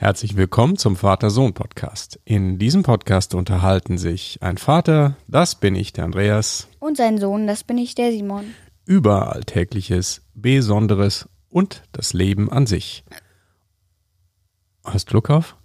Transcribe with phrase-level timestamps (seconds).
[0.00, 2.20] Herzlich willkommen zum Vater-Sohn-Podcast.
[2.24, 7.48] In diesem Podcast unterhalten sich ein Vater, das bin ich, der Andreas, Und sein Sohn,
[7.48, 8.54] das bin ich, der Simon.
[8.86, 13.02] über Alltägliches, Besonderes und das Leben an sich.
[14.84, 15.56] Hast du Glück auf?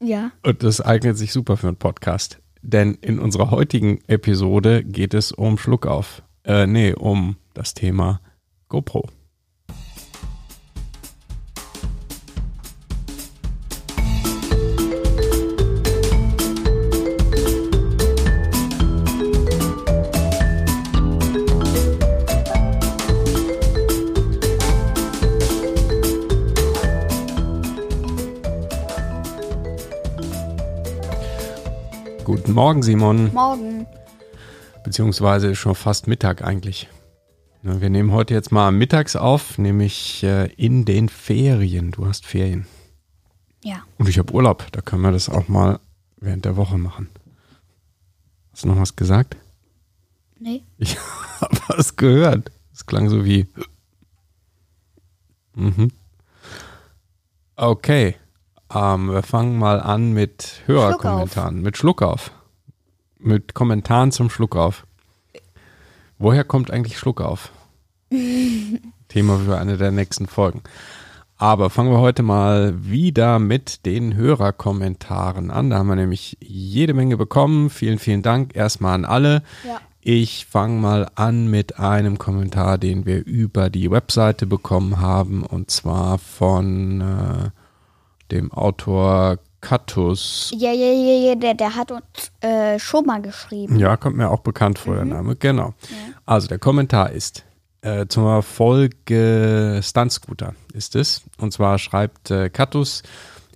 [0.00, 0.32] Ja.
[0.44, 2.40] Und das eignet sich super für einen Podcast.
[2.60, 6.22] Denn in unserer heutigen Episode geht es um Schluckauf.
[6.44, 8.20] Äh, nee, um das Thema
[8.68, 9.08] GoPro.
[32.46, 33.34] Guten Morgen, Simon.
[33.34, 33.88] Morgen.
[34.84, 36.88] Beziehungsweise schon fast Mittag eigentlich.
[37.62, 41.90] Wir nehmen heute jetzt mal mittags auf, nämlich äh, in den Ferien.
[41.90, 42.68] Du hast Ferien.
[43.64, 43.82] Ja.
[43.98, 44.64] Und ich habe Urlaub.
[44.70, 45.80] Da können wir das auch mal
[46.18, 47.08] während der Woche machen.
[48.52, 49.36] Hast du noch was gesagt?
[50.38, 50.62] Nee.
[50.78, 50.96] Ich
[51.40, 52.52] habe was gehört.
[52.72, 53.48] Es klang so wie.
[55.56, 55.90] Mhm.
[57.56, 58.14] Okay.
[58.72, 61.60] Ähm, wir fangen mal an mit Hörerkommentaren.
[61.60, 62.30] Mit Schluckauf.
[63.18, 64.86] Mit Kommentaren zum Schluckauf.
[66.18, 67.52] Woher kommt eigentlich Schluckauf?
[69.08, 70.62] Thema für eine der nächsten Folgen.
[71.38, 75.70] Aber fangen wir heute mal wieder mit den Hörerkommentaren an.
[75.70, 77.68] Da haben wir nämlich jede Menge bekommen.
[77.68, 79.42] Vielen, vielen Dank erstmal an alle.
[79.66, 79.80] Ja.
[80.00, 85.70] Ich fange mal an mit einem Kommentar, den wir über die Webseite bekommen haben, und
[85.70, 87.50] zwar von äh,
[88.30, 90.52] dem Autor Kattus.
[90.56, 92.02] Ja, ja, ja, ja, der, der hat uns
[92.40, 93.78] äh, schon mal geschrieben.
[93.78, 95.36] Ja, kommt mir auch bekannt vor, der Name.
[95.36, 95.74] Genau.
[96.24, 97.44] Also der Kommentar ist
[97.86, 101.22] äh, zur Folge Stuntscooter ist es.
[101.38, 103.02] Und zwar schreibt äh, Kattus,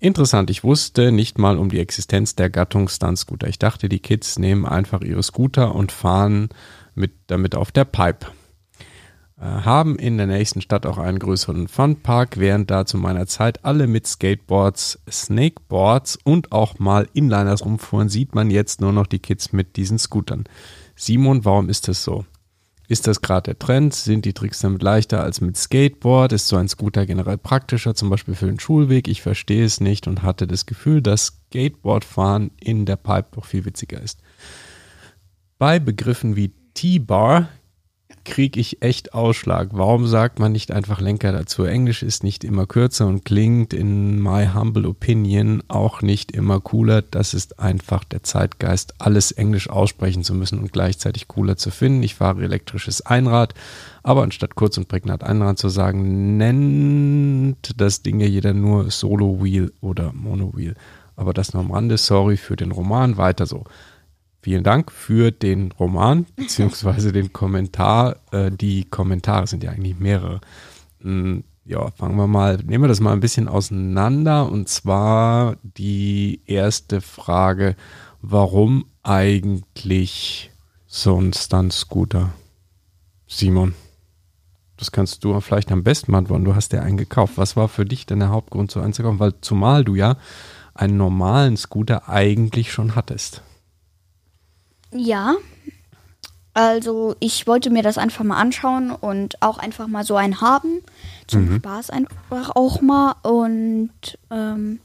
[0.01, 3.49] interessant, ich wusste nicht mal um die Existenz der Gattung Stuntscooter.
[3.49, 6.49] Ich dachte, die Kids nehmen einfach ihre Scooter und fahren
[6.95, 8.27] mit, damit auf der Pipe.
[9.41, 13.65] Äh, haben in der nächsten Stadt auch einen größeren Funpark, während da zu meiner Zeit
[13.65, 19.19] alle mit Skateboards, Snakeboards und auch mal Inliners rumfuhren, sieht man jetzt nur noch die
[19.19, 20.45] Kids mit diesen Scootern.
[20.95, 22.27] Simon, warum ist das so?
[22.87, 23.95] Ist das gerade der Trend?
[23.95, 26.33] Sind die Tricks damit leichter als mit Skateboard?
[26.33, 29.09] Ist so ein Scooter generell praktischer, zum Beispiel für den Schulweg?
[29.09, 33.65] Ich verstehe es nicht und hatte das Gefühl, dass Skateboardfahren in der Pipe doch viel
[33.65, 34.19] witziger ist.
[35.57, 37.49] Bei Begriffen wie T-Bar
[38.25, 39.71] kriege ich echt Ausschlag.
[39.73, 41.65] Warum sagt man nicht einfach Lenker dazu?
[41.65, 47.03] Englisch ist nicht immer kürzer und klingt in my humble opinion auch nicht immer cooler.
[47.03, 52.03] Das ist einfach der Zeitgeist, alles Englisch aussprechen zu müssen und gleichzeitig cooler zu finden.
[52.03, 53.55] Ich fahre elektrisches Einrad,
[54.03, 59.43] aber anstatt kurz und prägnant Einrad zu sagen, nennt das Ding ja jeder nur Solo
[59.43, 60.75] Wheel oder Mono Wheel.
[61.17, 61.99] Aber das nur am Rande.
[61.99, 63.19] Sorry für den Roman.
[63.19, 63.65] Weiter so.
[64.43, 68.17] Vielen Dank für den Roman beziehungsweise den Kommentar.
[68.33, 70.41] Äh, die Kommentare sind ja eigentlich mehrere.
[71.03, 74.51] Mm, Ja, fangen wir mal, nehmen wir das mal ein bisschen auseinander.
[74.51, 77.77] Und zwar die erste Frage,
[78.23, 80.51] warum eigentlich
[80.87, 82.31] so ein Stunt-Scooter?
[83.29, 83.75] Simon,
[84.77, 86.45] das kannst du vielleicht am besten beantworten.
[86.45, 87.35] Du hast ja einen gekauft.
[87.37, 89.21] Was war für dich denn der Hauptgrund, so einen zu kaufen?
[89.21, 90.17] Weil zumal du ja
[90.75, 93.43] einen normalen Scooter eigentlich schon hattest.
[94.93, 95.37] Ja.
[96.53, 100.81] Also, ich wollte mir das einfach mal anschauen und auch einfach mal so einen haben.
[101.29, 103.15] Zum Spaß einfach auch mal.
[103.23, 103.93] Und
[104.33, 104.81] ähm,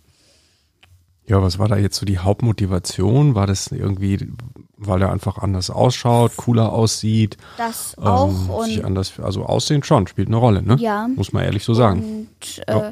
[1.26, 3.34] Ja, was war da jetzt so die Hauptmotivation?
[3.34, 4.32] War das irgendwie,
[4.78, 7.38] weil er einfach anders ausschaut, cooler aussieht?
[7.58, 8.30] das auch.
[8.30, 10.76] ähm, und sich anders, also Aussehen schon, spielt eine Rolle, ne?
[10.80, 11.08] Ja.
[11.08, 12.28] Muss man ehrlich so sagen.
[12.30, 12.92] Und äh,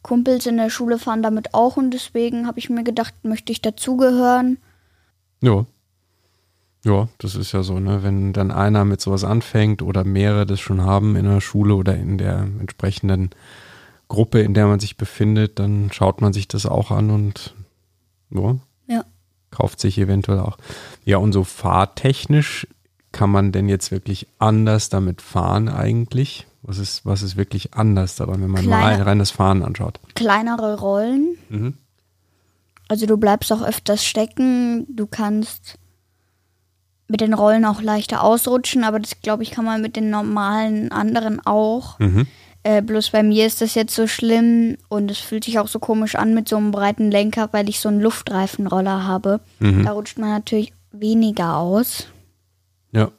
[0.00, 3.60] Kumpels in der Schule fahren damit auch und deswegen habe ich mir gedacht, möchte ich
[3.60, 4.56] dazugehören.
[5.42, 5.66] Ja.
[6.84, 8.02] Ja, das ist ja so, ne?
[8.02, 11.96] Wenn dann einer mit sowas anfängt oder mehrere das schon haben in der Schule oder
[11.96, 13.30] in der entsprechenden
[14.08, 17.54] Gruppe, in der man sich befindet, dann schaut man sich das auch an und
[18.30, 18.56] ja,
[18.86, 19.04] Ja.
[19.50, 20.58] kauft sich eventuell auch.
[21.04, 22.66] Ja, und so fahrtechnisch
[23.12, 26.46] kann man denn jetzt wirklich anders damit fahren eigentlich?
[26.62, 29.62] Was ist, was ist wirklich anders daran, wenn man mal Kleiner- rein, rein das Fahren
[29.62, 30.00] anschaut?
[30.14, 31.36] Kleinere Rollen.
[31.48, 31.74] Mhm.
[32.88, 34.86] Also du bleibst auch öfters stecken.
[34.94, 35.78] Du kannst
[37.14, 40.90] mit den Rollen auch leichter ausrutschen, aber das glaube ich kann man mit den normalen
[40.90, 41.96] anderen auch.
[42.00, 42.26] Mhm.
[42.64, 45.78] Äh, bloß bei mir ist das jetzt so schlimm und es fühlt sich auch so
[45.78, 49.38] komisch an mit so einem breiten Lenker, weil ich so einen Luftreifenroller habe.
[49.60, 49.84] Mhm.
[49.84, 52.08] Da rutscht man natürlich weniger aus.
[52.90, 53.12] Ja.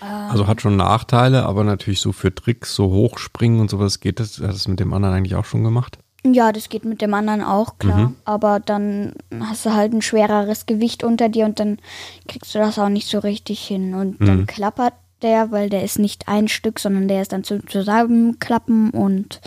[0.00, 4.40] Also hat schon Nachteile, aber natürlich so für Tricks, so hochspringen und sowas geht das.
[4.40, 5.98] Hat das mit dem anderen eigentlich auch schon gemacht?
[6.24, 7.98] Ja, das geht mit dem anderen auch, klar.
[7.98, 8.16] Mhm.
[8.24, 11.78] Aber dann hast du halt ein schwereres Gewicht unter dir und dann
[12.26, 13.94] kriegst du das auch nicht so richtig hin.
[13.94, 14.26] Und mhm.
[14.26, 18.90] dann klappert der, weil der ist nicht ein Stück, sondern der ist dann zu zusammenklappen
[18.90, 19.40] und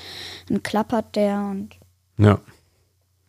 [0.47, 1.75] dann klappert der und.
[2.17, 2.39] Ja.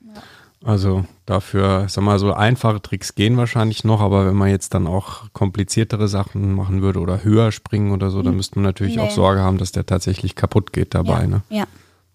[0.00, 0.22] ja.
[0.64, 4.86] Also dafür, sag mal, so einfache Tricks gehen wahrscheinlich noch, aber wenn man jetzt dann
[4.86, 9.02] auch kompliziertere Sachen machen würde oder höher springen oder so, dann müsste man natürlich nee.
[9.02, 11.22] auch Sorge haben, dass der tatsächlich kaputt geht dabei.
[11.22, 11.26] Ja.
[11.26, 11.42] Ne?
[11.48, 11.64] ja.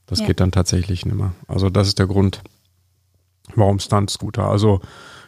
[0.07, 0.25] Das ja.
[0.25, 1.33] geht dann tatsächlich nicht mehr.
[1.48, 2.42] Also das ist der Grund,
[3.56, 4.50] warum Stunt-Scooter.
[4.50, 4.81] Also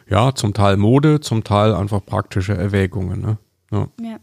[0.08, 3.20] ja, zum Teil Mode, zum Teil einfach praktische Erwägungen.
[3.20, 3.38] Ne?
[3.70, 3.88] Ja.
[4.02, 4.18] ja.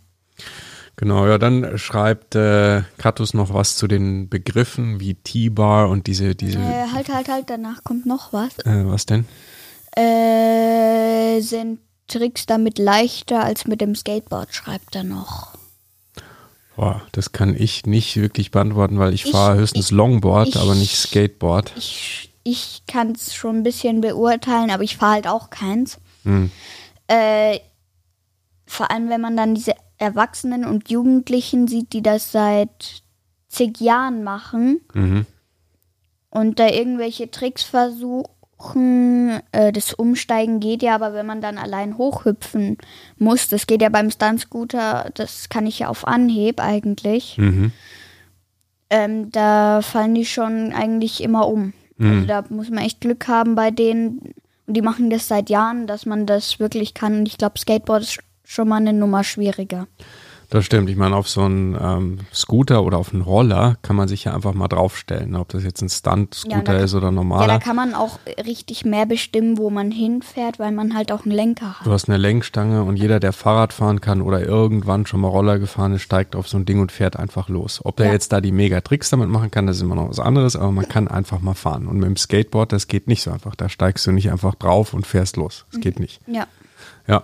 [0.98, 6.34] Genau, ja, dann schreibt äh, Katus noch was zu den Begriffen wie T-Bar und diese,
[6.34, 6.58] diese.
[6.58, 8.58] Äh, halt, halt, halt, danach kommt noch was.
[8.66, 9.26] Äh, was denn?
[9.96, 15.54] Äh, sind Tricks damit leichter als mit dem Skateboard, schreibt er noch.
[16.78, 20.58] Boah, das kann ich nicht wirklich beantworten, weil ich, ich fahre höchstens ich, Longboard, ich,
[20.58, 21.74] aber nicht Skateboard.
[21.76, 25.98] Ich, ich kann es schon ein bisschen beurteilen, aber ich fahre halt auch keins.
[26.24, 26.52] Hm.
[27.08, 27.60] Äh,
[28.68, 33.02] vor allem, wenn man dann diese Erwachsenen und Jugendlichen sieht, die das seit
[33.48, 35.26] zig Jahren machen mhm.
[36.30, 38.32] und da irgendwelche Tricks versuchen.
[39.52, 42.78] Äh, das Umsteigen geht ja, aber wenn man dann allein hochhüpfen
[43.18, 47.38] muss, das geht ja beim Stunt-Scooter, das kann ich ja auf Anhieb eigentlich.
[47.38, 47.72] Mhm.
[48.90, 51.74] Ähm, da fallen die schon eigentlich immer um.
[52.00, 52.16] Also mhm.
[52.16, 54.34] Also da muss man echt Glück haben bei denen.
[54.66, 57.20] Und die machen das seit Jahren, dass man das wirklich kann.
[57.20, 59.88] Und ich glaube, Skateboard ist schon mal eine Nummer schwieriger.
[60.50, 60.90] Das stimmt.
[60.90, 64.34] Ich meine, auf so einen ähm, Scooter oder auf einen Roller kann man sich ja
[64.34, 67.54] einfach mal draufstellen, ob das jetzt ein Stunt-Scooter ja, ist oder normaler.
[67.54, 71.26] Ja, da kann man auch richtig mehr bestimmen, wo man hinfährt, weil man halt auch
[71.26, 71.86] einen Lenker hat.
[71.86, 75.60] Du hast eine Lenkstange und jeder, der Fahrrad fahren kann oder irgendwann schon mal Roller
[75.60, 77.82] gefahren ist, steigt auf so ein Ding und fährt einfach los.
[77.84, 78.14] Ob der ja.
[78.14, 80.88] jetzt da die Mega-Tricks damit machen kann, das ist immer noch was anderes, aber man
[80.88, 81.88] kann einfach mal fahren.
[81.88, 83.56] Und mit dem Skateboard, das geht nicht so einfach.
[83.56, 85.66] Da steigst du nicht einfach drauf und fährst los.
[85.72, 86.22] Das geht nicht.
[86.26, 86.48] Ja.
[87.08, 87.24] Ja,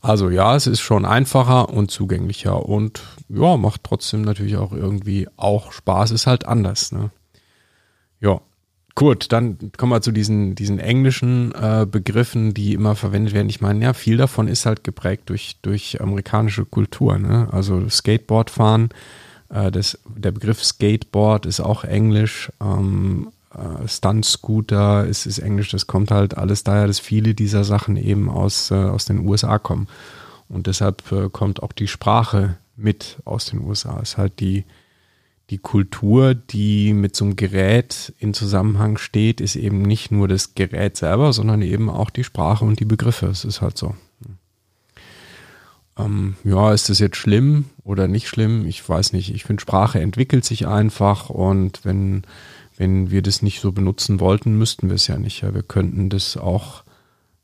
[0.00, 5.28] also ja, es ist schon einfacher und zugänglicher und ja, macht trotzdem natürlich auch irgendwie
[5.36, 6.90] auch Spaß, ist halt anders.
[6.90, 7.10] Ne?
[8.20, 8.40] Ja,
[8.96, 13.48] gut, dann kommen wir zu diesen, diesen englischen äh, Begriffen, die immer verwendet werden.
[13.48, 17.16] Ich meine, ja, viel davon ist halt geprägt durch, durch amerikanische Kultur.
[17.18, 17.48] Ne?
[17.52, 18.88] Also Skateboardfahren,
[19.48, 22.50] äh, das, der Begriff Skateboard ist auch englisch.
[22.60, 27.96] Ähm, äh, Stunt-Scooter, es ist Englisch, das kommt halt alles daher, dass viele dieser Sachen
[27.96, 29.88] eben aus, äh, aus den USA kommen.
[30.48, 33.98] Und deshalb äh, kommt auch die Sprache mit aus den USA.
[34.02, 34.64] Es ist halt die,
[35.50, 40.54] die Kultur, die mit so einem Gerät in Zusammenhang steht, ist eben nicht nur das
[40.54, 43.26] Gerät selber, sondern eben auch die Sprache und die Begriffe.
[43.26, 43.94] Es ist halt so.
[45.98, 48.66] Ähm, ja, ist das jetzt schlimm oder nicht schlimm?
[48.66, 49.34] Ich weiß nicht.
[49.34, 52.22] Ich finde, Sprache entwickelt sich einfach und wenn
[52.80, 55.42] wenn wir das nicht so benutzen wollten, müssten wir es ja nicht.
[55.42, 56.82] Ja, wir könnten das auch,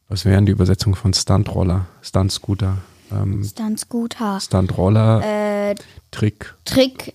[0.09, 2.79] was wären die Übersetzung von Stuntroller, Stuntscooter?
[3.12, 4.41] Ähm, Stuntscooter.
[4.41, 5.23] Stuntroller.
[5.23, 5.75] Äh,
[6.11, 6.55] Trick.
[6.65, 7.15] Trick.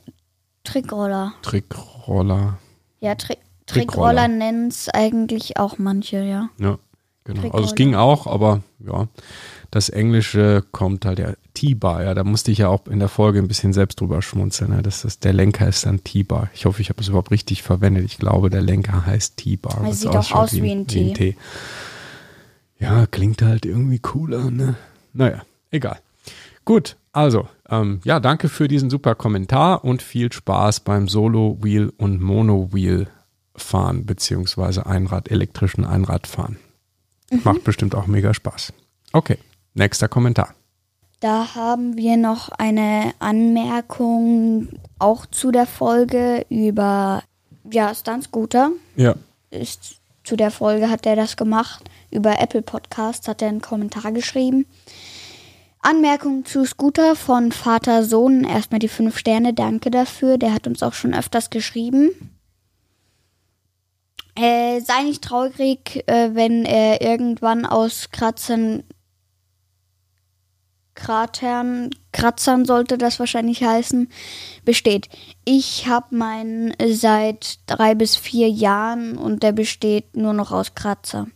[0.64, 1.34] Trickroller.
[1.42, 2.60] Trickroller.
[3.00, 6.50] Ja, Tri Trickroller nennen es eigentlich auch manche, ja.
[6.60, 6.78] Ja,
[7.24, 7.50] genau.
[7.52, 9.08] Also es ging auch, aber ja
[9.72, 13.40] das Englische kommt halt ja T-Bar, ja, da musste ich ja auch in der Folge
[13.40, 14.72] ein bisschen selbst drüber schmunzeln.
[14.72, 14.82] Ne?
[14.82, 16.50] Das ist, der Lenker ist dann T-Bar.
[16.54, 18.04] Ich hoffe, ich habe es überhaupt richtig verwendet.
[18.06, 19.86] Ich glaube, der Lenker heißt T-Bar.
[19.88, 21.10] Es sieht auch aus wie, wie, ein T.
[21.10, 21.38] Ein T.
[22.80, 24.76] Ja, klingt halt irgendwie cooler, ne?
[25.14, 26.00] Naja, egal.
[26.66, 32.22] Gut, also, ähm, ja, danke für diesen super Kommentar und viel Spaß beim Solo-Wheel und
[32.22, 33.08] Mono-Wheel
[33.56, 36.58] fahren, beziehungsweise Einrad, elektrischen Einradfahren.
[37.32, 37.42] Mhm.
[37.44, 38.74] Macht bestimmt auch mega Spaß.
[39.14, 39.38] Okay.
[39.74, 40.54] Nächster Kommentar.
[41.22, 44.70] Da haben wir noch eine Anmerkung
[45.00, 47.24] auch zu der Folge über
[47.72, 48.72] ja, Stunt-Scooter.
[48.96, 49.16] Ja.
[49.52, 51.90] Ist, zu der Folge hat er das gemacht.
[52.10, 54.66] Über Apple Podcasts hat er einen Kommentar geschrieben.
[55.84, 58.44] Anmerkung zu Scooter von Vater Sohn.
[58.44, 60.38] Erstmal die fünf Sterne, danke dafür.
[60.38, 62.31] Der hat uns auch schon öfters geschrieben.
[64.42, 68.84] Äh, sei nicht traurig, äh, wenn er irgendwann aus Kratzern
[70.96, 74.10] Kratern, Kratzern sollte das wahrscheinlich heißen,
[74.66, 75.10] besteht.
[75.46, 81.28] Ich habe meinen seit drei bis vier Jahren und der besteht nur noch aus Kratzer.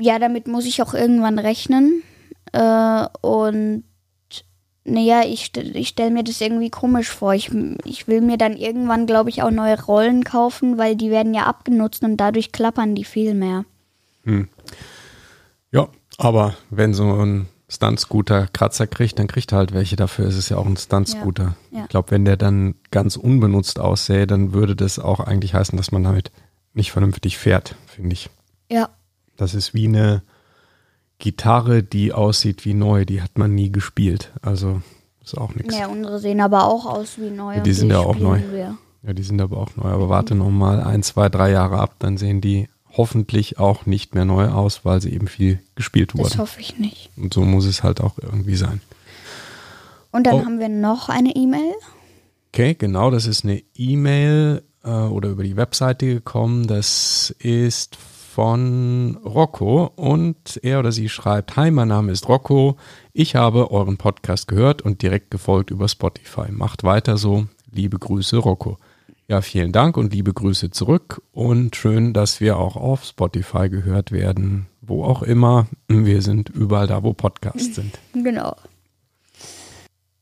[0.00, 2.02] Ja, damit muss ich auch irgendwann rechnen.
[2.52, 3.84] Äh, und
[4.84, 7.34] naja, ich, ich stelle mir das irgendwie komisch vor.
[7.34, 7.50] Ich,
[7.84, 11.46] ich will mir dann irgendwann, glaube ich, auch neue Rollen kaufen, weil die werden ja
[11.46, 13.64] abgenutzt und dadurch klappern die viel mehr.
[14.24, 14.48] Hm.
[15.70, 19.96] Ja, aber wenn so ein Stunt-Scooter Kratzer kriegt, dann kriegt er halt welche.
[19.96, 21.54] Dafür ist es ja auch ein Stunt-Scooter.
[21.70, 21.84] Ja, ja.
[21.84, 25.92] Ich glaube, wenn der dann ganz unbenutzt aussähe, dann würde das auch eigentlich heißen, dass
[25.92, 26.30] man damit
[26.74, 28.30] nicht vernünftig fährt, finde ich.
[28.70, 28.90] Ja.
[29.36, 30.22] Das ist wie eine
[31.22, 34.32] Gitarre, die aussieht wie neu, die hat man nie gespielt.
[34.42, 34.82] Also
[35.22, 35.78] ist auch nichts.
[35.78, 37.54] Ja, unsere sehen aber auch aus wie neu.
[37.56, 38.40] Ja, die sind ja auch neu.
[38.50, 38.76] wir.
[39.04, 39.88] Ja, die sind aber auch neu.
[39.88, 44.14] Aber warte noch mal ein, zwei, drei Jahre ab, dann sehen die hoffentlich auch nicht
[44.16, 46.38] mehr neu aus, weil sie eben viel gespielt Das wurden.
[46.38, 47.10] hoffe ich nicht.
[47.16, 48.80] Und so muss es halt auch irgendwie sein.
[50.10, 50.44] Und dann Oh.
[50.44, 51.72] haben wir noch eine E-Mail.
[52.52, 56.66] Okay, genau, das ist eine E-Mail äh, oder über die Webseite gekommen.
[56.66, 57.96] Das ist
[58.32, 62.76] von Rocco und er oder sie schreibt, Hi, mein Name ist Rocco.
[63.12, 66.50] Ich habe euren Podcast gehört und direkt gefolgt über Spotify.
[66.50, 67.46] Macht weiter so.
[67.70, 68.78] Liebe Grüße, Rocco.
[69.28, 74.12] Ja, vielen Dank und liebe Grüße zurück und schön, dass wir auch auf Spotify gehört
[74.12, 75.66] werden, wo auch immer.
[75.88, 77.98] Wir sind überall da, wo Podcasts sind.
[78.14, 78.56] Genau.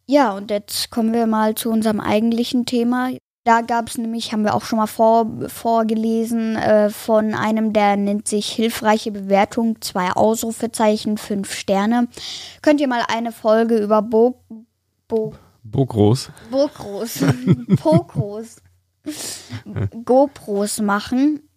[0.07, 3.11] Ja, und jetzt kommen wir mal zu unserem eigentlichen Thema.
[3.45, 7.97] Da gab es nämlich, haben wir auch schon mal vor, vorgelesen, äh, von einem, der
[7.97, 12.09] nennt sich Hilfreiche Bewertung, zwei Ausrufezeichen, fünf Sterne.
[12.61, 14.43] Könnt ihr mal eine Folge über Bo,
[15.09, 15.33] Bo,
[15.63, 16.31] Bogros.
[16.51, 17.25] Bokros,
[17.81, 18.57] Pokros,
[20.05, 21.49] GoPros machen?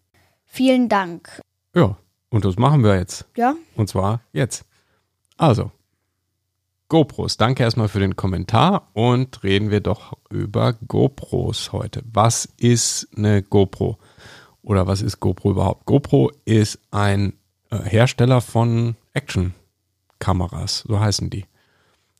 [0.46, 1.42] Vielen Dank.
[1.76, 1.98] Ja,
[2.30, 3.26] und das machen wir jetzt.
[3.36, 4.66] Ja, Und zwar jetzt.
[5.38, 5.72] Also,
[6.94, 7.38] GoPros.
[7.38, 12.04] Danke erstmal für den Kommentar und reden wir doch über GoPros heute.
[12.06, 13.98] Was ist eine GoPro?
[14.62, 15.88] Oder was ist GoPro überhaupt?
[15.88, 17.34] GoPro ist ein
[17.72, 21.46] äh, Hersteller von Action-Kameras, so heißen die.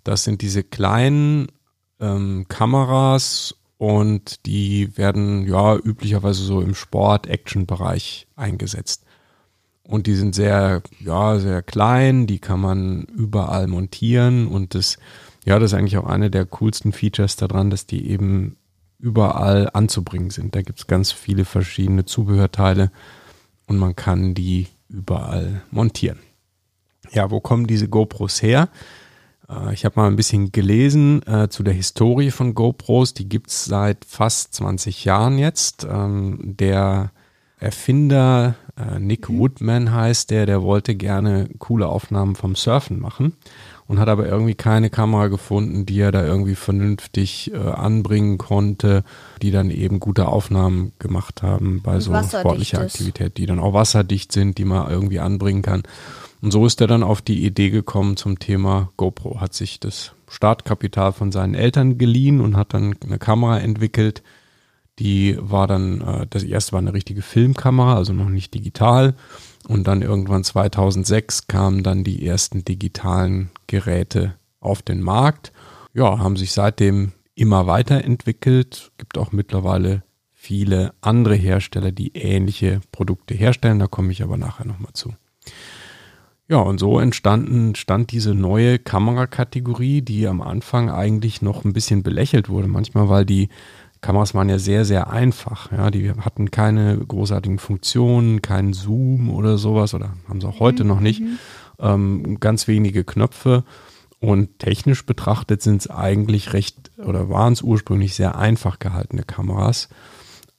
[0.04, 1.50] Das sind diese kleinen
[2.00, 9.06] ähm, Kameras und die werden ja üblicherweise so im Sport-Action-Bereich eingesetzt.
[9.86, 14.98] Und die sind sehr, ja, sehr klein, die kann man überall montieren und das,
[15.46, 18.56] ja, das ist eigentlich auch eine der coolsten Features daran, dass die eben
[18.98, 20.56] überall anzubringen sind.
[20.56, 22.92] Da gibt's ganz viele verschiedene Zubehörteile
[23.68, 26.20] und man kann die überall montieren.
[27.12, 28.70] Ja, wo kommen diese GoPros her?
[29.50, 33.14] Äh, Ich habe mal ein bisschen gelesen äh, zu der Historie von GoPros.
[33.14, 35.86] Die gibt's seit fast 20 Jahren jetzt.
[35.90, 37.12] Ähm, der
[37.60, 43.34] Erfinder äh, Nick Woodman heißt der, der wollte gerne coole Aufnahmen vom Surfen machen
[43.88, 49.04] und hat aber irgendwie keine Kamera gefunden, die er da irgendwie vernünftig äh, anbringen konnte,
[49.42, 52.82] die dann eben gute Aufnahmen gemacht haben bei so sportlicher.
[52.82, 55.84] Aktivität, die dann auch wasserdicht sind, die man irgendwie anbringen kann.
[56.42, 60.14] Und so ist er dann auf die Idee gekommen zum Thema GoPro, hat sich das
[60.28, 64.24] Startkapital von seinen Eltern geliehen und hat dann eine Kamera entwickelt,
[65.04, 69.16] die war dann, äh, das erste war eine richtige Filmkamera, also noch nicht digital.
[69.68, 75.52] Und dann irgendwann 2006 kamen dann die ersten digitalen Geräte auf den Markt.
[75.94, 78.92] Ja, haben sich seitdem immer weiterentwickelt.
[78.98, 83.80] Gibt auch mittlerweile viele andere Hersteller, die ähnliche Produkte herstellen.
[83.80, 85.14] Da komme ich aber nachher nochmal zu.
[86.50, 92.04] Ja, und so entstanden, stand diese neue Kamerakategorie, die am Anfang eigentlich noch ein bisschen
[92.04, 92.68] belächelt wurde.
[92.68, 93.50] Manchmal, weil die
[94.04, 95.72] Kameras waren ja sehr, sehr einfach.
[95.72, 100.84] Ja, die hatten keine großartigen Funktionen, keinen Zoom oder sowas oder haben sie auch heute
[100.84, 101.24] noch nicht.
[101.80, 103.64] Ähm, ganz wenige Knöpfe.
[104.20, 109.90] Und technisch betrachtet sind es eigentlich recht oder waren es ursprünglich sehr einfach gehaltene Kameras.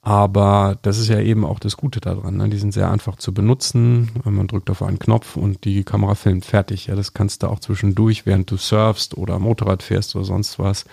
[0.01, 2.37] Aber das ist ja eben auch das Gute daran.
[2.37, 2.49] Ne?
[2.49, 4.11] Die sind sehr einfach zu benutzen.
[4.23, 6.87] Man drückt auf einen Knopf und die Kamera filmt fertig.
[6.87, 10.85] Ja, das kannst du auch zwischendurch, während du surfst oder Motorrad fährst oder sonst was,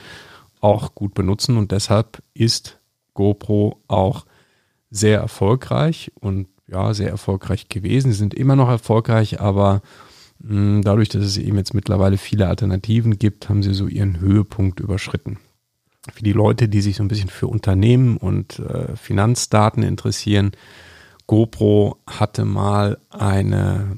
[0.63, 1.59] auch gut benutzen.
[1.59, 2.81] Und deshalb ist
[3.13, 4.25] GoPro auch
[4.91, 8.13] sehr erfolgreich und ja, sehr erfolgreich gewesen.
[8.13, 9.83] Sie sind immer noch erfolgreich, aber
[10.39, 14.81] mh, dadurch, dass es eben jetzt mittlerweile viele Alternativen gibt, haben sie so ihren Höhepunkt
[14.81, 15.39] überschritten
[16.11, 20.53] für die Leute, die sich so ein bisschen für Unternehmen und äh, Finanzdaten interessieren,
[21.27, 23.97] GoPro hatte mal eine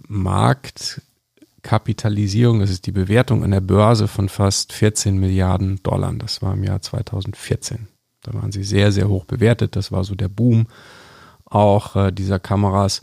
[1.64, 6.12] Marktkapitalisierung, das ist die Bewertung an der Börse von fast 14 Milliarden Dollar.
[6.12, 7.88] Das war im Jahr 2014.
[8.22, 9.74] Da waren sie sehr, sehr hoch bewertet.
[9.74, 10.66] Das war so der Boom
[11.46, 13.02] auch äh, dieser Kameras.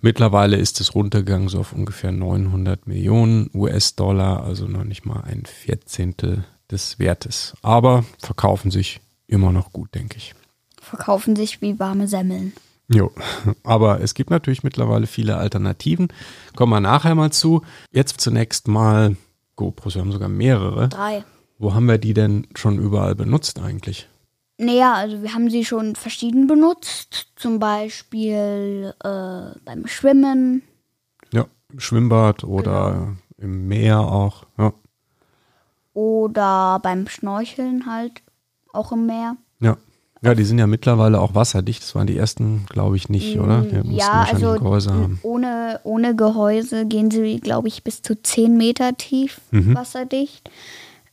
[0.00, 5.44] Mittlerweile ist es runtergegangen so auf ungefähr 900 Millionen US-Dollar, also noch nicht mal ein
[5.46, 7.54] Vierzehntel des Wertes.
[7.62, 10.34] Aber verkaufen sich immer noch gut, denke ich.
[10.80, 12.52] verkaufen sich wie warme Semmeln.
[12.92, 13.10] Jo,
[13.64, 16.08] aber es gibt natürlich mittlerweile viele Alternativen.
[16.56, 17.62] Kommen wir nachher mal zu.
[17.90, 19.16] Jetzt zunächst mal
[19.56, 19.94] GoPros.
[19.94, 20.88] Wir haben sogar mehrere.
[20.88, 21.24] Drei.
[21.58, 24.08] Wo haben wir die denn schon überall benutzt eigentlich?
[24.58, 27.28] Naja, also wir haben sie schon verschieden benutzt.
[27.36, 30.62] Zum Beispiel äh, beim Schwimmen
[31.32, 34.44] Ja, im Schwimmbad oder im Meer auch.
[34.58, 34.72] Ja,
[35.94, 38.22] oder beim Schnorcheln halt,
[38.72, 39.36] auch im Meer.
[40.22, 40.30] Ja.
[40.30, 41.82] Ja, die sind ja mittlerweile auch wasserdicht.
[41.82, 43.62] Das waren die ersten, glaube ich, nicht, oder?
[43.62, 48.20] Die mussten Mm, ja, wahrscheinlich also ohne, ohne Gehäuse gehen sie, glaube ich, bis zu
[48.20, 49.74] 10 Meter tief Mhm.
[49.74, 50.48] wasserdicht.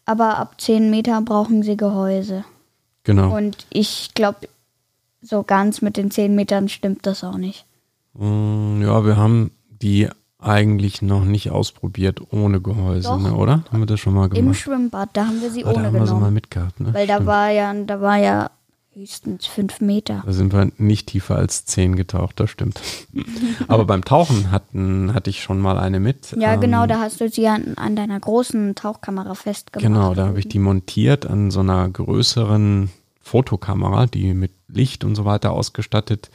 [0.06, 2.44] Aber ab 10 Meter brauchen sie Gehäuse.
[3.04, 3.36] Genau.
[3.36, 4.48] Und ich glaube,
[5.22, 7.66] so ganz mit den 10 Metern stimmt das auch nicht.
[8.14, 9.52] Mm, Ja, wir haben
[9.82, 10.08] die
[10.40, 13.20] eigentlich noch nicht ausprobiert ohne Gehäuse, Doch.
[13.20, 13.64] ne, oder?
[13.72, 14.56] Haben wir das schon mal Im gemacht?
[14.58, 16.34] Schwimmbad, da haben wir sie Ah, da ohne haben wir sie mal genommen.
[16.36, 16.94] mitgehabt, ne?
[16.94, 17.28] Weil da Stimmt.
[17.28, 18.50] war ja, da war ja
[18.94, 20.24] höchstens 5 Meter.
[20.26, 22.82] Da sind wir nicht tiefer als 10 getaucht, das stimmt.
[23.68, 26.36] Aber beim Tauchen hatten, hatte ich schon mal eine mit.
[26.38, 29.86] Ja, ähm, genau, da hast du sie an, an deiner großen Tauchkamera festgemacht.
[29.86, 32.90] Genau, da habe ich die montiert an so einer größeren
[33.22, 36.30] Fotokamera, die mit Licht und so weiter ausgestattet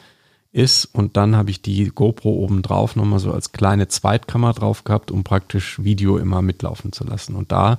[0.52, 0.84] ist.
[0.86, 5.10] Und dann habe ich die GoPro oben drauf nochmal so als kleine Zweitkamera drauf gehabt,
[5.10, 7.34] um praktisch Video immer mitlaufen zu lassen.
[7.34, 7.78] Und da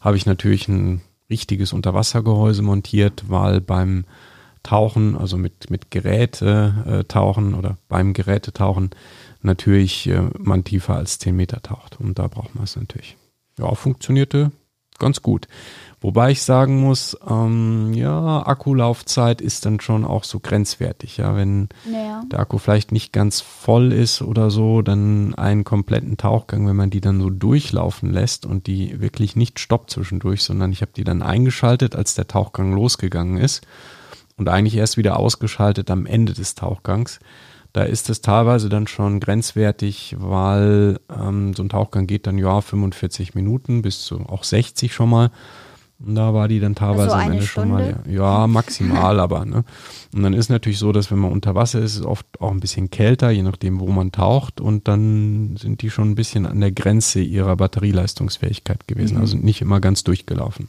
[0.00, 4.04] habe ich natürlich ein richtiges Unterwassergehäuse montiert, weil beim
[4.62, 8.90] Tauchen, also mit, mit Geräte äh, tauchen oder beim Gerätetauchen
[9.42, 12.00] natürlich äh, man tiefer als 10 Meter taucht.
[12.00, 13.16] Und da braucht man es natürlich.
[13.58, 14.50] Ja, funktionierte
[14.98, 15.46] ganz gut.
[16.02, 21.16] Wobei ich sagen muss, ähm, ja, Akkulaufzeit ist dann schon auch so grenzwertig.
[21.16, 22.22] Ja, wenn Ja.
[22.30, 26.90] der Akku vielleicht nicht ganz voll ist oder so, dann einen kompletten Tauchgang, wenn man
[26.90, 31.04] die dann so durchlaufen lässt und die wirklich nicht stoppt zwischendurch, sondern ich habe die
[31.04, 33.66] dann eingeschaltet, als der Tauchgang losgegangen ist
[34.36, 37.20] und eigentlich erst wieder ausgeschaltet am Ende des Tauchgangs.
[37.72, 42.60] Da ist es teilweise dann schon grenzwertig, weil ähm, so ein Tauchgang geht dann ja
[42.60, 45.30] 45 Minuten bis zu auch 60 schon mal.
[45.98, 48.10] Und da war die dann teilweise Also am Ende schon mal, Stunde?
[48.12, 49.64] ja, maximal aber, ne?
[50.14, 52.50] Und dann ist natürlich so, dass wenn man unter Wasser ist, ist es oft auch
[52.50, 54.60] ein bisschen kälter, je nachdem, wo man taucht.
[54.60, 59.16] Und dann sind die schon ein bisschen an der Grenze ihrer Batterieleistungsfähigkeit gewesen.
[59.16, 60.68] Also nicht immer ganz durchgelaufen.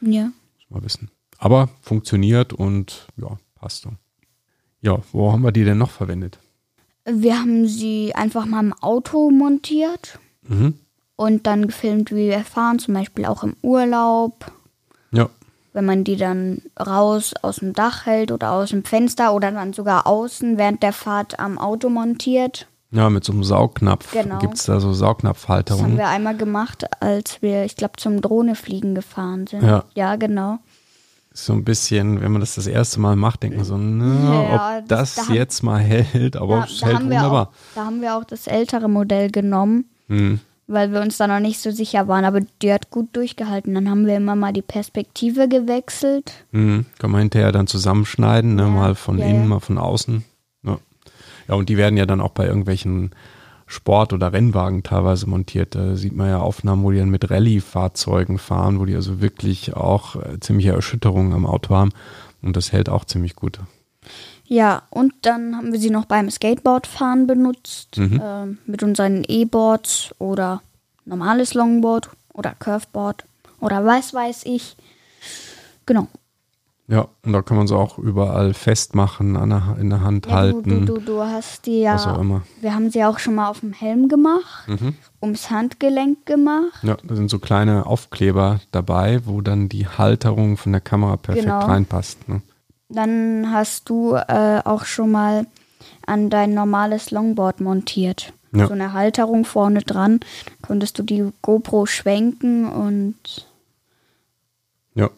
[0.00, 0.24] Ja.
[0.24, 1.10] Muss man wissen.
[1.38, 3.90] Aber funktioniert und ja, passt so.
[4.80, 6.38] Ja, wo haben wir die denn noch verwendet?
[7.04, 10.18] Wir haben sie einfach mal im Auto montiert
[10.48, 10.74] Mhm.
[11.16, 14.50] und dann gefilmt, wie wir fahren, zum Beispiel auch im Urlaub.
[15.74, 19.72] Wenn man die dann raus aus dem Dach hält oder aus dem Fenster oder dann
[19.72, 22.66] sogar außen während der Fahrt am Auto montiert.
[22.90, 24.12] ja, mit so einem Saugnapf.
[24.12, 24.38] Genau.
[24.38, 25.96] Gibt es da so Das haben Saugnapfhalterungen?
[25.96, 29.62] wir einmal gemacht, als wir, ich glaube, zum Drohnefliegen gefahren sind.
[29.62, 29.84] Ja.
[29.94, 30.58] ja genau.
[31.32, 34.78] So ein bisschen, wenn man das das erste Mal macht, denkt man so, na, Ja,
[34.80, 37.46] ob das- da jetzt mal hält, aber Da, es hält haben wir wunderbar.
[37.46, 40.40] auch, da haben wir auch das ältere Modell genommen, Hm.
[40.72, 42.24] Weil wir uns da noch nicht so sicher waren.
[42.24, 43.74] Aber die hat gut durchgehalten.
[43.74, 46.32] Dann haben wir immer mal die Perspektive gewechselt.
[46.52, 46.86] Mhm.
[46.98, 48.62] Kann man hinterher dann zusammenschneiden, ne?
[48.62, 49.48] Ja, mal von ja, innen, ja.
[49.48, 50.24] mal von außen.
[50.64, 50.78] Ja.
[51.48, 53.10] ja, und die werden ja dann auch bei irgendwelchen
[53.66, 55.74] Sport- oder Rennwagen teilweise montiert.
[55.74, 59.74] Da sieht man ja Aufnahmen, wo die dann mit Rallye-Fahrzeugen fahren, wo die also wirklich
[59.74, 61.90] auch äh, ziemliche Erschütterungen am Auto haben.
[62.42, 63.60] Und das hält auch ziemlich gut.
[64.52, 67.96] Ja, und dann haben wir sie noch beim Skateboardfahren benutzt.
[67.96, 68.20] Mhm.
[68.22, 70.60] ähm, mit unseren E-Boards oder
[71.06, 73.24] normales Longboard oder Curveboard
[73.60, 74.76] oder was weiß ich.
[75.86, 76.06] Genau.
[76.88, 80.32] Ja, und da kann man sie auch überall festmachen, an der, in der Hand Ja,
[80.32, 80.84] halten.
[80.84, 81.94] du, du, du hast die ja.
[81.94, 82.42] Was auch immer.
[82.60, 84.94] Wir haben sie auch schon mal auf dem Helm gemacht, Mhm.
[85.22, 86.82] ums Handgelenk gemacht.
[86.82, 91.46] Ja, da sind so kleine Aufkleber dabei, wo dann die Halterung von der Kamera perfekt
[91.46, 91.60] Genau.
[91.64, 92.28] reinpasst.
[92.28, 92.42] Ne?
[92.92, 95.46] Dann hast du äh, auch schon mal
[96.06, 98.32] an dein normales Longboard montiert.
[98.54, 98.66] Ja.
[98.66, 100.20] So eine Halterung vorne dran.
[100.60, 103.16] Konntest du die GoPro schwenken und
[104.94, 105.10] Ja.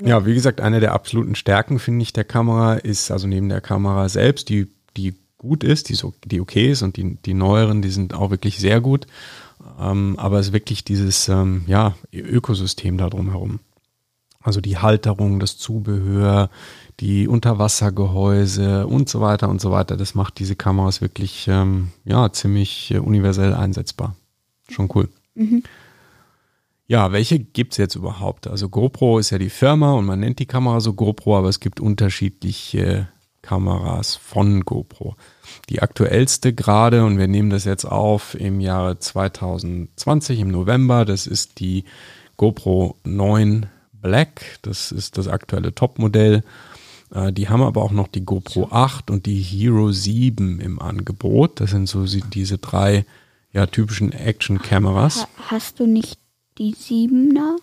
[0.00, 3.60] Ja, wie gesagt, eine der absoluten Stärken, finde ich, der Kamera ist, also neben der
[3.60, 7.82] Kamera selbst, die, die gut ist, die, so, die okay ist und die, die neueren,
[7.82, 9.08] die sind auch wirklich sehr gut.
[9.80, 13.58] Ähm, aber es ist wirklich dieses ähm, ja, Ökosystem da drumherum.
[14.48, 16.48] Also die Halterung, das Zubehör,
[17.00, 19.98] die Unterwassergehäuse und so weiter und so weiter.
[19.98, 24.16] Das macht diese Kameras wirklich ähm, ja, ziemlich äh, universell einsetzbar.
[24.70, 25.10] Schon cool.
[26.86, 28.46] Ja, welche gibt's jetzt überhaupt?
[28.46, 31.60] Also GoPro ist ja die Firma und man nennt die Kamera so GoPro, aber es
[31.60, 33.08] gibt unterschiedliche
[33.42, 35.14] Kameras von GoPro.
[35.68, 41.26] Die aktuellste gerade, und wir nehmen das jetzt auf im Jahre 2020 im November, das
[41.26, 41.84] ist die
[42.38, 43.66] GoPro 9
[44.00, 44.58] Black.
[44.62, 46.42] Das ist das aktuelle Topmodell.
[47.12, 51.60] Äh, Die haben aber auch noch die GoPro 8 und die Hero 7 im Angebot.
[51.60, 53.04] Das sind so diese drei
[53.52, 55.22] ja, typischen Action-Kameras.
[55.22, 56.18] ha hast du nicht
[56.58, 57.56] die Siebener?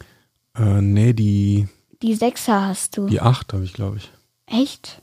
[0.57, 1.67] Äh, nee, die,
[2.01, 3.07] Die Sechser hast du.
[3.07, 4.09] die 8 habe ich, glaube ich.
[4.47, 5.01] Echt?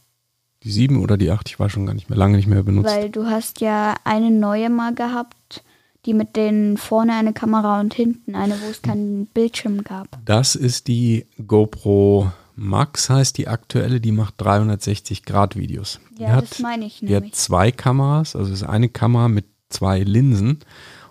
[0.65, 2.89] Die 7 oder die 8, ich war schon gar nicht mehr, lange nicht mehr benutzt.
[2.95, 5.63] Weil du hast ja eine neue mal gehabt,
[6.07, 10.09] die mit den vorne eine Kamera und hinten eine, wo es keinen Bildschirm gab.
[10.25, 16.01] das ist die GoPro Max heißt die aktuelle, die macht 360 Grad Videos.
[16.19, 17.31] Ja, die hat, das meine ich Die nämlich.
[17.33, 20.59] hat zwei Kameras, also es ist eine Kamera mit zwei Linsen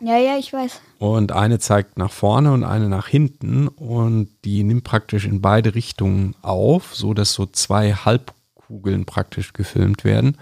[0.02, 0.80] Ja, ja, ich weiß.
[1.00, 5.74] und eine zeigt nach vorne und eine nach hinten und die nimmt praktisch in beide
[5.74, 10.38] Richtungen auf, so dass so zwei Halbkugeln praktisch gefilmt werden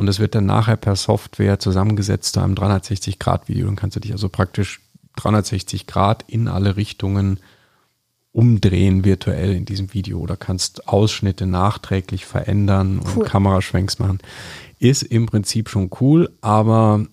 [0.00, 3.66] und das wird dann nachher per Software zusammengesetzt zu einem 360 Grad Video.
[3.66, 4.80] Dann kannst du dich also praktisch
[5.16, 7.38] 360 Grad in alle Richtungen
[8.32, 13.22] umdrehen virtuell in diesem Video oder kannst Ausschnitte nachträglich verändern Cool.
[13.22, 14.18] und Kameraschwenks machen.
[14.78, 17.04] Ist im Prinzip schon cool, aber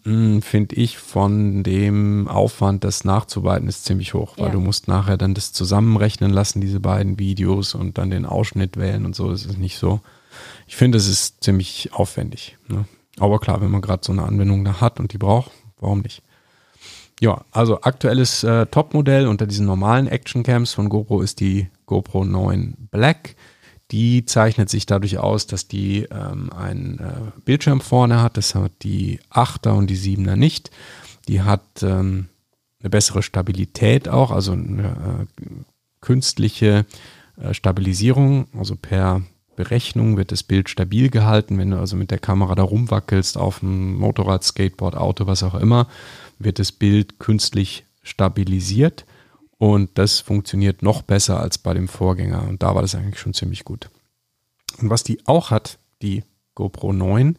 [0.41, 4.51] finde ich von dem Aufwand, das nachzubereiten, ist ziemlich hoch, weil Ja.
[4.53, 9.03] du musst nachher dann das zusammenrechnen lassen, diese beiden Videos und dann den Ausschnitt wählen
[9.05, 9.29] und so.
[9.29, 9.99] Das ist nicht so.
[10.67, 12.57] Ich finde, es ist ziemlich aufwendig.
[12.67, 12.85] Ne?
[13.19, 16.21] Aber klar, wenn man gerade so eine Anwendung da hat und die braucht, warum nicht?
[17.19, 22.75] Ja, also aktuelles äh, Topmodell unter diesen normalen Actioncams von GoPro ist die GoPro 9
[22.91, 23.35] Black.
[23.89, 28.37] Die zeichnet sich dadurch aus, dass die ähm, einen äh, Bildschirm vorne hat.
[28.37, 30.69] Das hat die 8er und die 7er nicht.
[31.27, 32.27] Die hat ähm,
[32.81, 35.45] eine bessere Stabilität auch, also eine äh,
[36.01, 36.85] künstliche
[37.41, 38.47] äh, Stabilisierung.
[38.57, 39.21] Also per
[39.57, 41.57] Berechnung wird das Bild stabil gehalten.
[41.57, 45.55] Wenn du also mit der Kamera da rumwackelst auf dem Motorrad, Skateboard, Auto, was auch
[45.55, 45.87] immer,
[46.39, 49.05] wird das Bild künstlich stabilisiert
[49.57, 53.33] und das funktioniert noch besser als bei dem Vorgänger und da war das eigentlich schon
[53.33, 53.89] ziemlich gut.
[54.79, 56.23] Und was die auch hat, die
[56.55, 57.37] GoPro 9,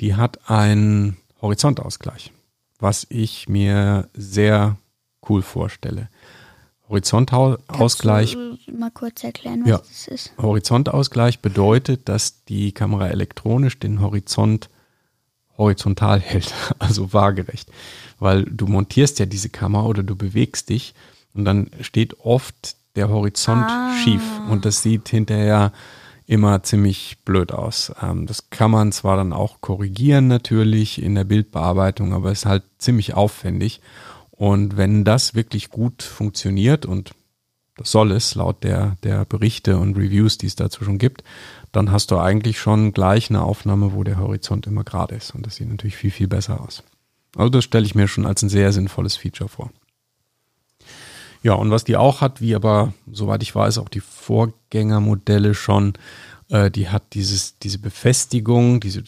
[0.00, 2.32] die hat einen Horizontausgleich,
[2.78, 4.76] was ich mir sehr
[5.28, 6.08] cool vorstelle.
[6.92, 9.78] Horizontausgleich du mal kurz erklären, was Ja.
[9.78, 10.32] das ist?
[10.38, 14.68] Horizontausgleich bedeutet, dass die Kamera elektronisch den Horizont
[15.58, 17.68] horizontal hält, also waagerecht.
[18.18, 20.94] Weil du montierst ja diese Kamera oder du bewegst dich
[21.34, 23.94] und dann steht oft der Horizont Ah.
[24.02, 25.72] schief und das sieht hinterher
[26.26, 27.92] immer ziemlich blöd aus.
[28.02, 32.46] Ähm, das kann man zwar dann auch korrigieren natürlich in der Bildbearbeitung, aber es ist
[32.46, 33.80] halt ziemlich aufwendig.
[34.42, 37.12] Und wenn das wirklich gut funktioniert und
[37.76, 41.22] das soll es laut der, der Berichte und Reviews, die es dazu schon gibt,
[41.70, 45.32] dann hast du eigentlich schon gleich eine Aufnahme, wo der Horizont immer gerade ist.
[45.32, 46.82] Und das sieht natürlich viel, viel besser aus.
[47.36, 49.70] Also das stelle ich mir schon als ein sehr sinnvolles Feature vor.
[51.44, 55.92] Ja, und was die auch hat, wie aber, soweit ich weiß, auch die Vorgängermodelle schon,
[56.48, 59.04] äh, die hat dieses, diese Befestigung, diese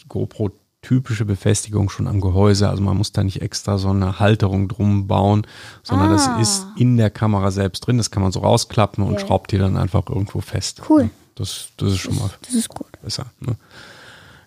[0.88, 2.68] GoPro-typische Befestigung schon am Gehäuse.
[2.68, 5.47] Also man muss da nicht extra so eine Halterung drum bauen,
[5.83, 6.12] sondern Ah.
[6.12, 7.97] das ist in der Kamera selbst drin.
[7.99, 10.83] Das kann man so rausklappen und schraubt die dann einfach irgendwo fest.
[10.88, 11.11] Cool.
[11.35, 12.87] Das, das ist schon mal Das ist gut.
[13.03, 13.27] besser.
[13.40, 13.57] Ne?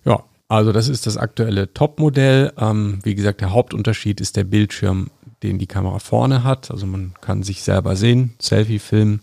[0.06, 2.54] Ja, also das ist das aktuelle Topmodell.
[2.58, 5.10] Ähm, wie gesagt, der Hauptunterschied ist der Bildschirm,
[5.44, 6.72] den die Kamera vorne hat.
[6.72, 9.22] Also man kann sich selber sehen, Selfie filmen.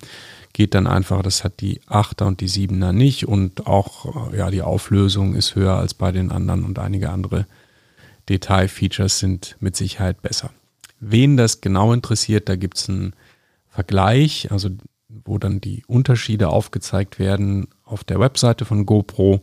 [0.55, 4.51] Geht dann einfach, das hat die 8er und die 7er nicht und auch äh, ja,
[4.51, 7.47] die Auflösung ist höher als bei den anderen und einige andere
[8.29, 10.51] Detailfeatures sind mit Sicherheit besser.
[11.01, 13.15] Wen das genau interessiert, da gibt es einen
[13.69, 14.71] Vergleich, also
[15.09, 19.41] wo dann die Unterschiede aufgezeigt werden auf der Webseite von GoPro.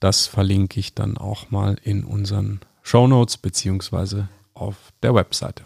[0.00, 5.64] Das verlinke ich dann auch mal in unseren Show Notes beziehungsweise auf der Webseite.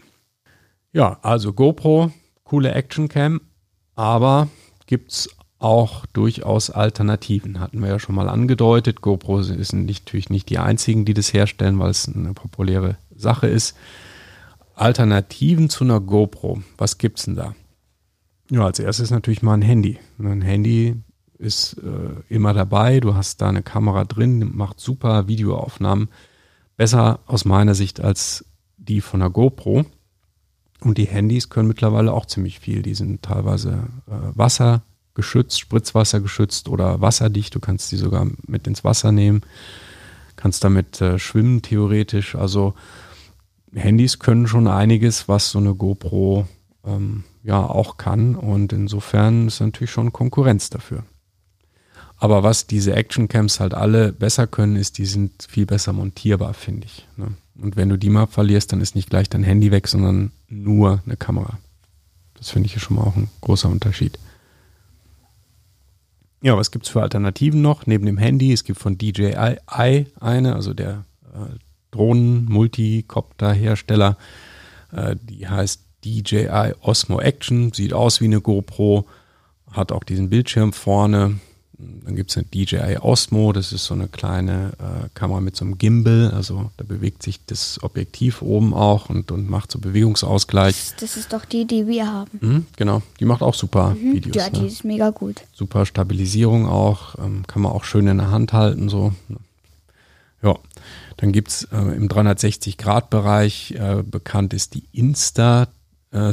[0.92, 2.12] Ja, also GoPro,
[2.44, 3.40] coole Actioncam,
[3.94, 4.48] aber
[4.92, 7.60] gibt es auch durchaus Alternativen.
[7.60, 9.00] Hatten wir ja schon mal angedeutet.
[9.00, 13.46] GoPro sind nicht, natürlich nicht die einzigen, die das herstellen, weil es eine populäre Sache
[13.46, 13.74] ist.
[14.74, 17.54] Alternativen zu einer GoPro, was gibt's denn da?
[18.50, 19.98] Ja, als erstes natürlich mal ein Handy.
[20.18, 20.96] Ein Handy
[21.38, 23.00] ist äh, immer dabei.
[23.00, 26.10] Du hast da eine Kamera drin, macht super Videoaufnahmen.
[26.76, 28.44] Besser aus meiner Sicht als
[28.76, 29.86] die von der GoPro.
[30.84, 32.82] Und die Handys können mittlerweile auch ziemlich viel.
[32.82, 37.54] Die sind teilweise äh, wassergeschützt, spritzwassergeschützt oder wasserdicht.
[37.54, 39.42] Du kannst die sogar mit ins Wasser nehmen.
[40.34, 42.34] Kannst damit äh, schwimmen theoretisch.
[42.34, 42.74] Also
[43.72, 46.48] Handys können schon einiges, was so eine GoPro
[46.84, 48.34] ähm, ja auch kann.
[48.34, 51.04] Und insofern ist natürlich schon Konkurrenz dafür.
[52.18, 56.86] Aber was diese Actioncams halt alle besser können, ist, die sind viel besser montierbar, finde
[56.86, 57.06] ich.
[57.16, 57.34] Ne?
[57.54, 61.02] Und wenn du die mal verlierst, dann ist nicht gleich dein Handy weg, sondern nur
[61.04, 61.58] eine Kamera.
[62.34, 64.18] Das finde ich schon mal auch ein großer Unterschied.
[66.42, 67.86] Ja, was gibt es für Alternativen noch?
[67.86, 71.54] Neben dem Handy, es gibt von DJI eine, also der äh,
[71.92, 74.16] Drohnen-Multicopter-Hersteller.
[74.90, 79.06] Äh, die heißt DJI Osmo Action, sieht aus wie eine GoPro,
[79.70, 81.38] hat auch diesen Bildschirm vorne,
[82.04, 85.64] Dann gibt es eine DJI Osmo, das ist so eine kleine äh, Kamera mit so
[85.64, 90.76] einem Gimbal, also da bewegt sich das Objektiv oben auch und, und macht so Bewegungsausgleich.
[90.76, 92.38] Das, das ist doch die, die wir haben.
[92.40, 94.12] Mhm, genau, die macht auch super Mhm.
[94.14, 94.36] Videos.
[94.36, 94.66] Ja, die ne?
[94.66, 95.42] ist mega gut.
[95.52, 99.12] Super Stabilisierung auch, ähm, kann man auch schön in der Hand halten, so.
[100.42, 100.58] Ja,
[101.18, 105.68] dann gibt es äh, im 360-Grad-Bereich, äh, bekannt ist die Insta
[106.10, 106.32] äh,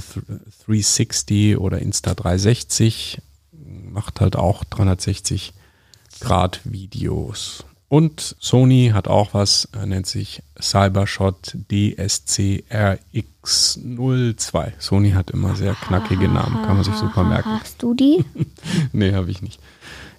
[0.66, 3.22] 360 oder Insta 360,
[3.92, 5.54] macht halt auch 360
[6.20, 7.64] Grad Videos.
[7.90, 14.74] Und Sony hat auch was, äh, nennt sich Cybershot DSC RX02.
[14.78, 17.60] Sony hat immer sehr knackige Namen, kann man sich super merken.
[17.60, 18.24] Hast du die?
[18.94, 19.60] Nee, habe ich nicht.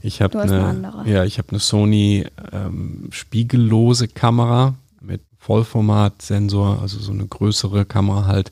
[0.02, 1.08] Ich habe eine, andere.
[1.08, 8.26] ja, ich habe eine Sony ähm, spiegellose Kamera mit Vollformatsensor, also so eine größere Kamera
[8.26, 8.50] halt,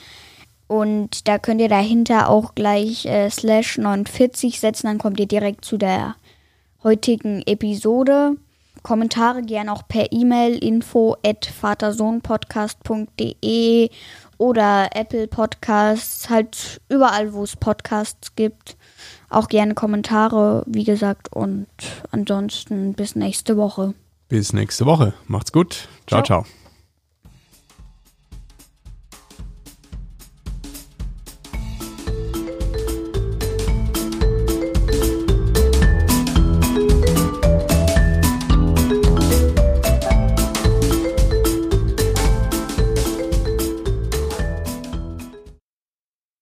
[0.69, 5.65] und da könnt ihr dahinter auch gleich äh, slash 49 setzen, dann kommt ihr direkt
[5.65, 6.15] zu der
[6.85, 8.37] heutigen Episode.
[8.83, 13.91] Kommentare gern auch per E-Mail info at vatersohnpodcast.de
[14.37, 18.77] oder Apple Podcasts, halt überall, wo es Podcasts gibt.
[19.29, 21.33] Auch gerne Kommentare, wie gesagt.
[21.33, 21.67] Und
[22.11, 23.95] ansonsten bis nächste Woche.
[24.29, 25.15] Bis nächste Woche.
[25.27, 25.89] Macht's gut.
[26.07, 26.23] ciao.
[26.23, 26.43] Ciao.
[26.43, 26.68] ciao.